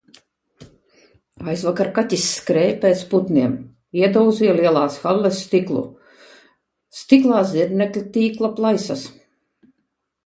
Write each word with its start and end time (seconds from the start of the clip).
Aizvakar 1.51 1.91
kaķis 1.97 2.23
skrēja 2.37 2.71
pēc 2.85 3.03
putniem, 3.11 3.53
iedauzīja 4.01 4.55
lielās 4.61 4.97
halles 5.05 5.43
stiklu. 5.45 5.85
Stiklā 7.03 7.45
zirnekļtīkla 7.55 8.53
plaisas. 8.61 9.09